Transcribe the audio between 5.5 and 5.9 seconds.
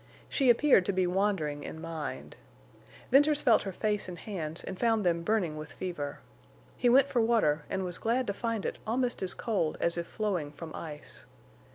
with